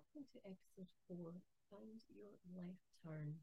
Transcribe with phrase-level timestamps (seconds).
[0.00, 1.32] welcome to episode four
[1.70, 3.34] Find Your Left Turn.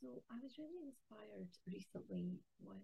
[0.00, 2.76] So, I was really inspired recently with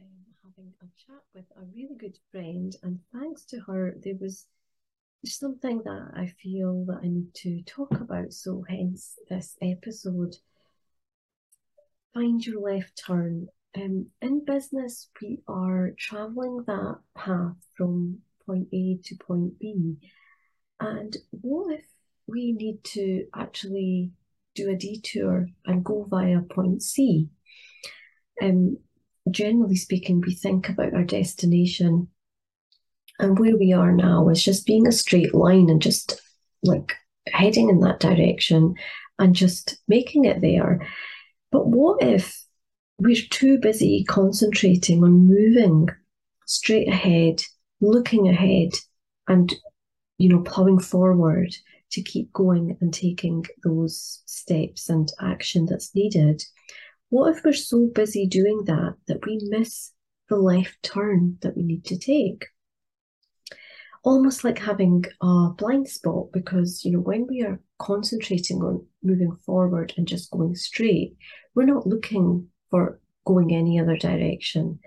[0.00, 4.46] um, having a chat with a really good friend, and thanks to her, there was
[5.24, 8.32] something that I feel that I need to talk about.
[8.32, 10.34] So, hence this episode
[12.12, 13.46] Find Your Left Turn.
[13.76, 19.96] Um, in business, we are traveling that path from point A to point B
[20.80, 21.84] and what if
[22.30, 24.10] we need to actually
[24.54, 27.28] do a detour and go via point C?
[28.42, 28.78] Um,
[29.30, 32.08] generally speaking, we think about our destination
[33.18, 36.20] and where we are now as just being a straight line and just
[36.62, 36.94] like
[37.28, 38.74] heading in that direction
[39.18, 40.86] and just making it there.
[41.52, 42.42] But what if
[42.98, 45.88] we're too busy concentrating on moving
[46.46, 47.42] straight ahead,
[47.80, 48.70] looking ahead,
[49.28, 49.54] and
[50.18, 51.54] you know, plowing forward
[51.92, 56.42] to keep going and taking those steps and action that's needed.
[57.08, 59.92] What if we're so busy doing that that we miss
[60.28, 62.46] the left turn that we need to take?
[64.02, 69.36] Almost like having a blind spot because, you know, when we are concentrating on moving
[69.44, 71.16] forward and just going straight,
[71.54, 74.78] we're not looking for going any other direction.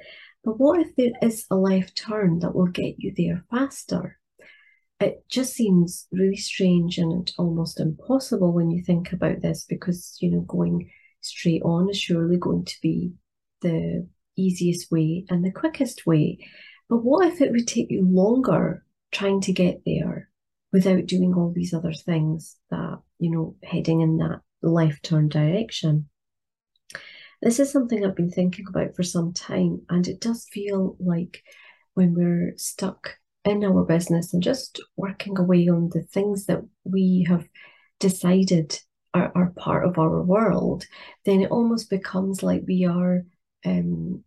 [0.44, 4.18] But what if there is a left turn that will get you there faster?
[5.04, 10.32] It just seems really strange and almost impossible when you think about this because you
[10.32, 10.90] know going
[11.22, 13.14] straight on is surely going to be
[13.62, 16.38] the easiest way and the quickest way.
[16.90, 20.30] But what if it would take you longer trying to get there
[20.72, 26.09] without doing all these other things that you know heading in that left turn direction?
[27.42, 31.44] This is something i've been thinking about for some time and it does feel like
[31.94, 37.26] when we're stuck in our business and just working away on the things that we
[37.28, 37.48] have
[38.00, 38.80] decided
[39.14, 40.86] are, are part of our world,
[41.26, 43.26] then it almost becomes like we are
[43.66, 44.24] um,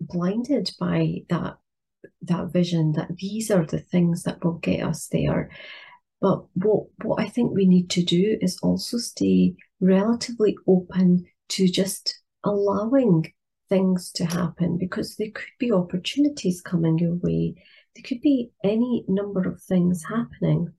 [0.00, 1.56] blinded by that
[2.22, 5.50] that vision that these are the things that will get us there.
[6.20, 11.68] But what what I think we need to do is also stay relatively open to
[11.68, 13.32] just allowing
[13.68, 17.54] things to happen because there could be opportunities coming your way
[17.94, 20.72] there could be any number of things happening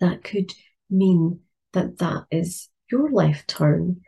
[0.00, 0.52] that could
[0.90, 1.40] mean
[1.72, 4.00] that that is your left turn.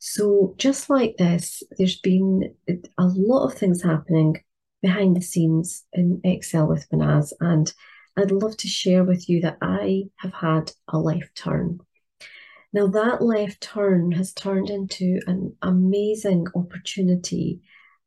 [0.00, 4.42] So, just like this, there's been a lot of things happening
[4.80, 7.72] behind the scenes in Excel with Mahnaz, and
[8.16, 11.78] I'd love to share with you that I have had a left turn.
[12.72, 17.60] Now, that left turn has turned into an amazing opportunity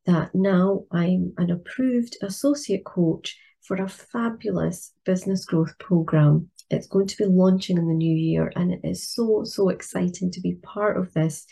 [0.06, 6.50] that now I'm an approved associate coach for a fabulous business growth program.
[6.70, 10.32] It's going to be launching in the new year, and it is so, so exciting
[10.32, 11.46] to be part of this.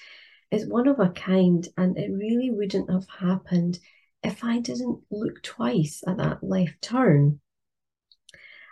[0.52, 3.80] It's one of a kind, and it really wouldn't have happened
[4.24, 7.40] if I didn't look twice at that left turn.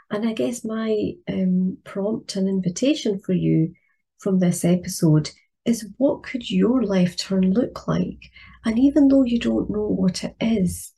[0.09, 3.73] And I guess my um, prompt and invitation for you
[4.19, 5.31] from this episode
[5.65, 8.19] is what could your left turn look like?
[8.65, 10.93] And even though you don't know what it is,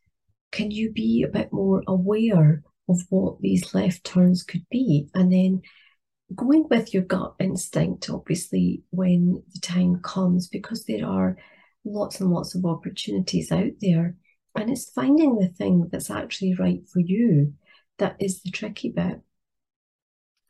[0.51, 5.09] can you be a bit more aware of what these left turns could be?
[5.13, 5.61] And then
[6.35, 11.37] going with your gut instinct, obviously, when the time comes, because there are
[11.85, 14.15] lots and lots of opportunities out there.
[14.55, 17.53] And it's finding the thing that's actually right for you
[17.97, 19.19] that is the tricky bit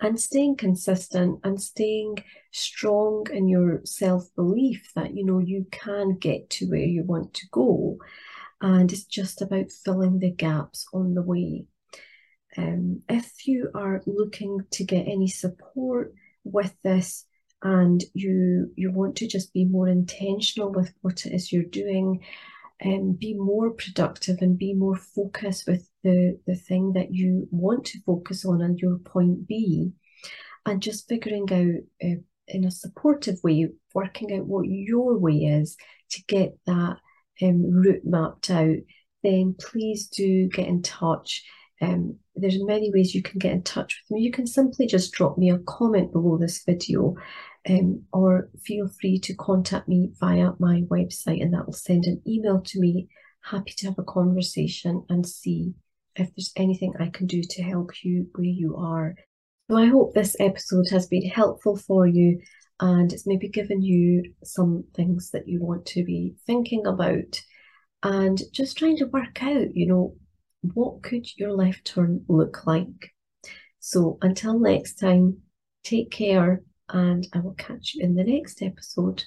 [0.03, 1.39] and staying consistent.
[1.43, 6.79] And staying strong in your self belief that you know you can get to where
[6.79, 7.97] you want to go.
[8.61, 11.65] And it's just about filling the gaps on the way.
[12.55, 17.25] Um, if you are looking to get any support with this
[17.63, 22.19] and you you want to just be more intentional with what it is you're doing
[22.79, 27.85] and be more productive and be more focused with the, the thing that you want
[27.85, 29.91] to focus on and your point B,
[30.65, 35.77] and just figuring out uh, in a supportive way, working out what your way is
[36.11, 36.97] to get that
[37.41, 38.77] um, route mapped out,
[39.23, 41.43] then please do get in touch.
[41.81, 44.23] Um, there's many ways you can get in touch with me.
[44.23, 47.15] You can simply just drop me a comment below this video
[47.69, 52.21] um, or feel free to contact me via my website and that will send an
[52.27, 53.07] email to me.
[53.41, 55.73] Happy to have a conversation and see
[56.15, 59.15] if there's anything I can do to help you where you are.
[59.69, 62.39] So I hope this episode has been helpful for you
[62.79, 67.41] and it's maybe given you some things that you want to be thinking about
[68.03, 70.15] and just trying to work out, you know,
[70.73, 73.13] what could your left turn look like?
[73.79, 75.37] So until next time,
[75.83, 76.61] Take care,
[76.93, 79.23] and I will catch you in the next episode.